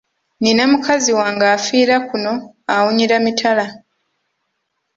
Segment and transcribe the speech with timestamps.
[0.41, 2.33] Nina mukazi wange afiira kuno
[2.75, 3.65] awunyira mitala.